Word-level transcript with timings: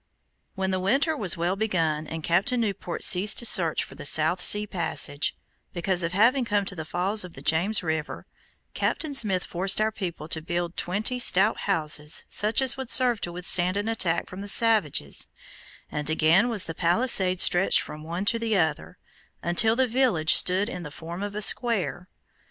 When 0.55 0.71
the 0.71 0.79
winter 0.79 1.15
was 1.15 1.37
well 1.37 1.55
begun, 1.55 2.07
and 2.07 2.23
Captain 2.23 2.59
Newport 2.59 3.03
ceased 3.03 3.37
to 3.37 3.45
search 3.45 3.83
for 3.83 3.93
the 3.93 4.03
South 4.07 4.41
Sea 4.41 4.65
passage, 4.65 5.35
because 5.73 6.01
of 6.01 6.11
having 6.11 6.43
come 6.43 6.65
to 6.65 6.75
the 6.75 6.85
falls 6.85 7.23
of 7.23 7.33
the 7.33 7.41
James 7.43 7.83
River, 7.83 8.25
Captain 8.73 9.13
Smith 9.13 9.43
forced 9.43 9.79
our 9.79 9.91
people 9.91 10.27
to 10.29 10.41
build 10.41 10.75
twenty 10.75 11.19
stout 11.19 11.55
houses 11.69 12.23
such 12.29 12.63
as 12.63 12.75
would 12.77 12.89
serve 12.89 13.21
to 13.21 13.31
withstand 13.31 13.77
an 13.77 13.87
attack 13.87 14.27
from 14.27 14.41
the 14.41 14.47
savages, 14.49 15.27
and 15.91 16.09
again 16.09 16.49
was 16.49 16.63
the 16.63 16.73
palisade 16.73 17.39
stretched 17.39 17.81
from 17.81 18.01
one 18.03 18.25
to 18.25 18.39
the 18.39 18.57
other, 18.57 18.97
until 19.43 19.75
the 19.75 19.85
village 19.85 20.33
stood 20.33 20.67
in 20.67 20.81
the 20.81 20.89
form 20.89 21.21
of 21.21 21.35
a 21.35 21.43
square. 21.43 22.07